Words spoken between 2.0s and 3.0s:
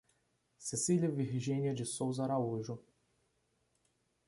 Araújo